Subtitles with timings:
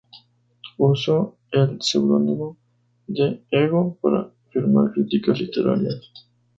[0.79, 2.57] Usó el pseudónimo
[3.05, 6.11] de "Ego" para firmar críticas literarias.